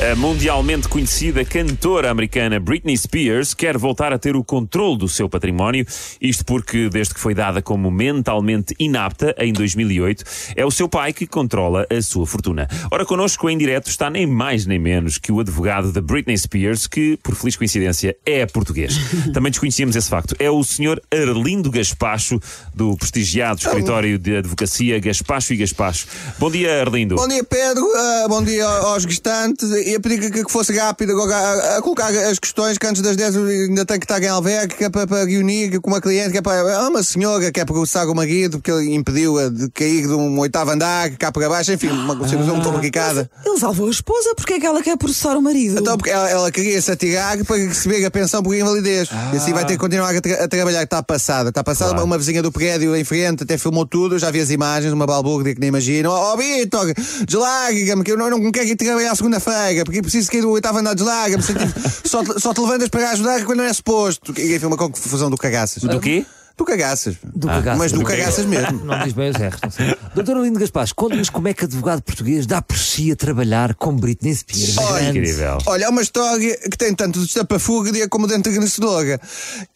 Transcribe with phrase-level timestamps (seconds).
[0.00, 5.28] A mundialmente conhecida cantora americana Britney Spears quer voltar a ter o controle do seu
[5.28, 5.84] património,
[6.20, 10.22] isto porque, desde que foi dada como mentalmente inapta em 2008,
[10.54, 12.68] é o seu pai que controla a sua fortuna.
[12.92, 16.86] Ora, connosco em direto está nem mais nem menos que o advogado de Britney Spears,
[16.86, 18.94] que, por feliz coincidência, é português.
[19.34, 20.36] Também desconhecíamos esse facto.
[20.38, 22.38] É o senhor Arlindo Gaspacho,
[22.72, 26.06] do prestigiado escritório de advocacia Gaspacho e Gaspacho.
[26.38, 27.16] Bom dia, Arlindo.
[27.16, 27.84] Bom dia, Pedro.
[27.96, 29.87] Ah, bom dia aos gestantes.
[29.88, 33.16] Ia pedir que, que fosse rápido agora a, a colocar as questões que antes das
[33.16, 36.00] 10 eu ainda tenho que estar em albergue, que é para, para reunir com uma
[36.00, 38.94] cliente, que é para é uma senhora que é para processar o marido, porque ele
[38.94, 43.30] impediu-a de cair de um oitavo andar, cá para baixo, enfim, uma situação muito complicada.
[43.44, 45.80] Ele salvou a esposa, porque é que ela quer processar o marido?
[45.80, 49.08] Então, porque ela, ela queria se atirar para receber a pensão por invalidez.
[49.32, 50.82] E assim vai ter que continuar a, tra- a trabalhar.
[50.82, 51.48] Está passada.
[51.50, 51.90] Está passada.
[51.90, 52.04] Claro.
[52.04, 54.18] Uma, uma vizinha do prédio em frente até filmou tudo.
[54.18, 56.10] Já vi as imagens, uma balbúrdia que nem imagino.
[56.10, 56.92] Oh, Vitor,
[57.26, 60.94] deslarga-me, que eu não, não quero ir trabalhar segunda-feira, porque preciso cair do oitavo andar,
[60.94, 61.42] deslarga-me.
[61.42, 61.68] Só, te-
[62.08, 64.34] só, te- só te levantas para ajudar quando não é suposto.
[64.38, 65.82] E enfim, uma confusão do cagaças.
[65.82, 66.24] Do quê?
[66.56, 67.14] Do cagaças.
[67.22, 67.78] Do cagaças.
[67.78, 68.82] Mas do Do cagaças mesmo.
[68.84, 69.60] Não diz bem os erros.
[69.62, 69.94] não sei.
[70.12, 73.94] Doutor Lindo Gaspar, conte-nos como é que advogado português dá por si a trabalhar com
[73.94, 74.76] Britney Spears.
[74.76, 75.18] Olha, grande.
[75.20, 75.58] Incrível.
[75.66, 79.20] Olha, é uma história que tem tanto de estapafúrdia como de vencedora.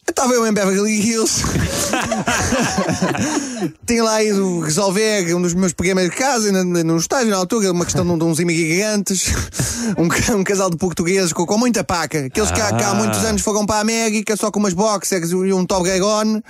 [0.08, 1.42] Estava eu em Beverly Hills.
[3.86, 7.84] Tinha lá ido resolver um dos meus primeiros casos, ainda no estágio na altura, uma
[7.84, 9.32] questão de, de uns imigrantes,
[9.96, 12.26] um, um casal de portugueses com, com muita paca.
[12.26, 15.30] Aqueles que há, que há muitos anos foram para a América só com umas boxers
[15.30, 16.42] e um Toblerone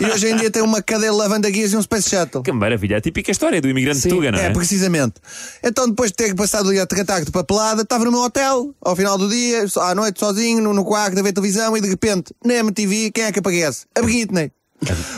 [0.00, 2.42] e hoje em dia tem uma cadeira de lavandaguias e um Space Shuttle.
[2.42, 2.98] Que maravilha.
[2.98, 4.46] A típica história do imigrante Sim, Tuga, não é?
[4.46, 5.14] É, precisamente.
[5.62, 8.74] Então, depois de ter passado o dia a tratar de papelada, estava no meu hotel,
[8.82, 11.88] ao final do dia, à noite, sozinho, no, no quarto, a ver televisão, e de
[11.88, 13.86] repente, na MTV, quem é que aparece?
[13.94, 14.50] A Britney.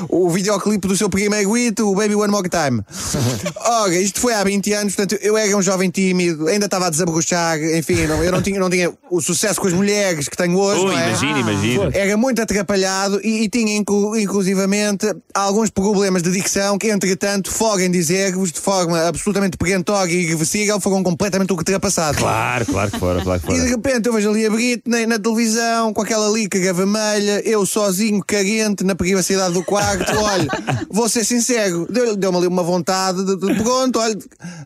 [0.09, 2.83] O videoclipe do seu primeiro hit, o Baby One More Time.
[3.61, 6.91] Ora, isto foi há 20 anos, portanto, eu era um jovem tímido, ainda estava a
[6.91, 10.57] desabrochar, enfim, não- eu não tinha, não tinha o sucesso com as mulheres que tenho
[10.59, 10.85] hoje.
[10.85, 11.09] Ui, é?
[11.09, 11.91] imagina, imagina.
[11.93, 17.91] Era muito atrapalhado e, e tinha inclu- inclusivamente alguns problemas de dicção que, entretanto, fogem
[17.91, 22.21] dizer-vos de forma absolutamente perentória e irreversível, foram completamente ultrapassados.
[22.21, 25.19] Claro, claro que fora, claro que E de repente eu vejo ali a Britney na
[25.19, 30.13] televisão, com aquela líquida vermelha, eu sozinho, carente, na privacidade do quarto.
[30.17, 30.47] Olha,
[30.91, 34.17] vou ser sincero, deu- deu-me ali uma vontade de, de pronto, olha,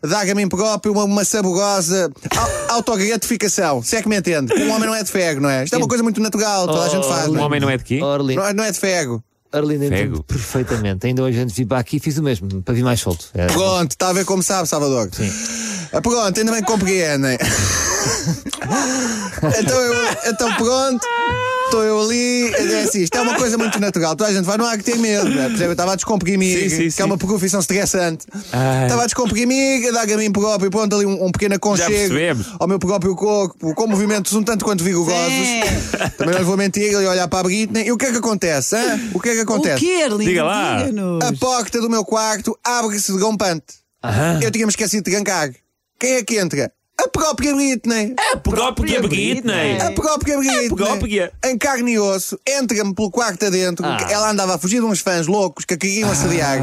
[0.07, 3.81] dar a mim próprio uma, uma saborosa au- autogratificação.
[3.83, 4.53] Se é que me entende.
[4.53, 5.63] Um homem não é de ferro, não é?
[5.63, 7.27] Isto é uma coisa muito natural, toda a gente faz.
[7.27, 7.45] Um não é?
[7.45, 7.99] homem não é de quê?
[8.01, 9.23] Oh, Não é- não é de ferro.
[9.51, 10.23] Arlindo entendo Fego.
[10.23, 11.05] perfeitamente.
[11.05, 13.27] Ainda hoje antes de vir para aqui fiz o mesmo, para vir mais solto.
[13.35, 15.09] É, Pronto, está a ver como sabe, Salvador.
[15.11, 15.31] Sim.
[15.91, 17.37] Ah, Pronto, ainda bem que compreendem.
[19.59, 19.93] então, eu,
[20.27, 21.05] então pronto,
[21.65, 24.15] estou eu ali, é assim, isto é uma coisa muito natural.
[24.15, 25.29] Toda a gente vai, não há que ter medo.
[25.29, 25.43] Né?
[25.43, 27.01] Por exemplo, eu estava a descomprimir, Sim, sim, que sim.
[27.01, 28.25] é uma profissão estressante.
[28.51, 28.83] Ai.
[28.83, 32.13] Estava a descomprimir, a dar a mim próprio, pronto, ali um, um pequeno aconchego
[32.59, 35.47] ao meu próprio corpo, com movimentos um tanto quanto vigorosos.
[36.17, 37.87] Também não lhe vou mentir, ele olhar para a Britney.
[37.87, 38.75] E o que é que acontece?
[38.75, 38.99] hã?
[39.13, 39.79] O que é que O acontece?
[39.79, 40.23] quê, Arlindo?
[40.25, 40.77] Diga lá.
[41.27, 43.83] A porta do meu quarto abre-se de rompante.
[44.41, 45.49] Eu tinha-me esquecido de trancar.
[45.99, 46.71] Quem é que entra?
[47.01, 48.15] A própria Britney.
[48.31, 49.77] A própria Britney.
[49.81, 50.67] A própria Britney.
[50.67, 51.33] A própria.
[51.43, 53.83] Em carne e osso, entra-me pelo quarto adentro.
[53.85, 53.97] Ah.
[54.09, 56.59] Ela andava a fugir de uns fãs loucos que a queriam assediar.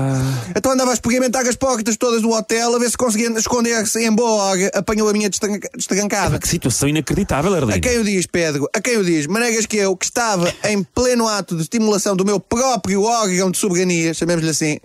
[0.56, 4.10] Então andava a experimentar as portas todas do hotel a ver se conseguia esconder-se em
[4.12, 4.70] boa hora.
[4.74, 6.38] Apanhou a minha destranca- destrancada.
[6.38, 7.80] Que situação inacreditável, A Arlindo.
[7.80, 8.68] quem o diz, Pedro?
[8.74, 9.26] A quem o diz?
[9.26, 13.58] Maneiras que eu, que estava em pleno ato de estimulação do meu próprio órgão de
[13.58, 14.78] soberania, chamemos-lhe assim,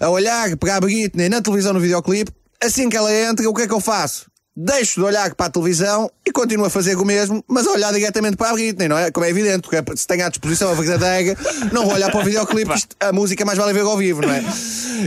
[0.00, 2.32] a olhar para a Britney na televisão no videoclipe,
[2.64, 4.26] assim que ela entra, o que é que eu faço?
[4.58, 7.92] Deixo de olhar para a televisão e continuo a fazer o mesmo, mas a olhar
[7.92, 9.10] diretamente para a Britney, não é?
[9.10, 11.36] Como é evidente, porque se tenho à disposição a verdadeira,
[11.72, 14.30] não vou olhar para o videoclipe, isto- a música mais vale ver ao vivo, não
[14.32, 14.42] é?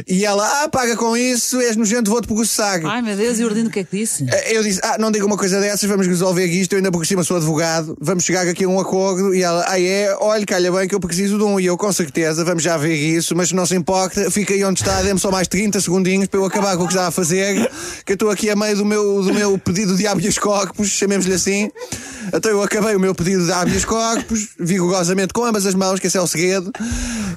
[0.08, 2.80] E ela, ah, paga com isso, és nojento, vou-te processar.
[2.86, 4.24] Ai meu Deus, e o Arlindo o que é que disse?
[4.52, 7.24] Eu disse, ah, não diga uma coisa dessas, vamos resolver isto, eu ainda por cima
[7.24, 10.88] sou advogado, vamos chegar aqui a um acordo, e ela, ah é, olha, calha bem
[10.88, 13.66] que eu preciso de um, e eu com certeza, vamos já ver isso, mas não
[13.66, 16.84] se importa, fica aí onde está, dê-me só mais 30 segundinhos para eu acabar com
[16.84, 17.68] o que estava a fazer,
[18.06, 21.34] que eu estou aqui a meio do meu, do meu pedido de habeas corpus, chamemos-lhe
[21.34, 21.70] assim,
[22.34, 26.08] então eu acabei o meu pedido de habeas corpus, vigorosamente com ambas as mãos, que
[26.08, 26.72] esse é o segredo,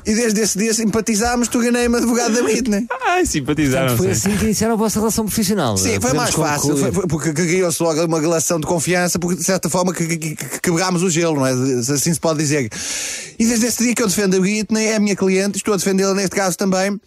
[0.04, 2.86] e desde esse dia simpatizámos, tu ganhei-me advogado da Britney.
[3.06, 5.76] Ai, simpatizaram Foi assim que iniciaram a vossa relação profissional.
[5.76, 9.36] Sim, foi Podemos mais fácil, foi- foi- porque criou-se logo uma relação de confiança, porque
[9.38, 11.52] de certa forma que, que- que- quebrámos o gelo, não é?
[11.52, 12.68] Assim se pode dizer.
[13.38, 15.76] E desde esse dia que eu defendo a Britney, é a minha cliente, estou a
[15.76, 17.00] defendê-la neste caso também.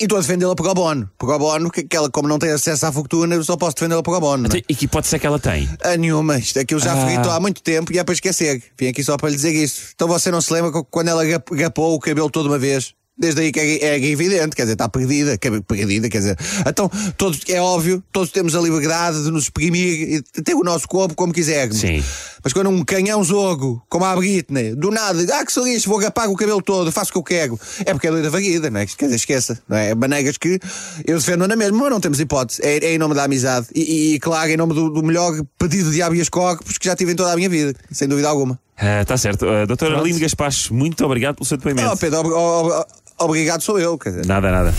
[0.00, 1.08] E estou a defendê-la por abono.
[1.18, 4.02] Por abono, que, que ela, como não tem acesso à fortuna, eu só posso defendê-la
[4.02, 4.48] por abono.
[4.48, 4.62] não é?
[4.68, 5.68] E que hipótese é que ela tem?
[5.84, 6.38] A nenhuma.
[6.38, 7.36] Isto é que eu já Ah.
[7.36, 8.62] há muito tempo e é para esquecer.
[8.78, 9.90] Vim aqui só para lhe dizer isso.
[9.94, 12.94] Então você não se lembra quando ela gap- gapou o cabelo toda uma vez?
[13.22, 16.36] Desde aí que é, é evidente, quer dizer, está perdida, é perdida, quer dizer.
[16.66, 20.88] Então, todos, é óbvio, todos temos a liberdade de nos exprimir e ter o nosso
[20.88, 21.78] corpo como quisermos.
[21.78, 22.02] Sim.
[22.42, 26.28] Mas quando um canhão zogo, como a Britney, do nada, ah, que lixo, vou rapar
[26.28, 28.86] o cabelo todo, faço o que eu quero, é porque é doida varrida, não é?
[28.86, 29.90] Quer dizer, esqueça, não é?
[29.90, 30.58] É Manegas que
[31.06, 32.60] eu defendo na mesma, mas não temos hipótese.
[32.64, 35.92] É, é em nome da amizade e, e, claro, em nome do, do melhor pedido
[35.92, 38.58] de habeas corpus que já tive em toda a minha vida, sem dúvida alguma.
[39.00, 39.46] Está certo.
[39.46, 40.04] Uh, doutora Pronto.
[40.04, 41.88] Aline Gaspacho, muito obrigado pelo seu depoimento.
[41.92, 42.86] Oh, Pedro, ob- ob- ob-
[43.18, 44.26] obrigado sou eu, quer dizer.
[44.26, 44.74] Nada, nada.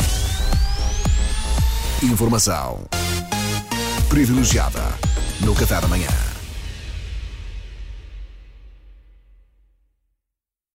[2.02, 2.82] Informação
[4.10, 4.82] privilegiada
[5.42, 6.10] no Café da Manhã.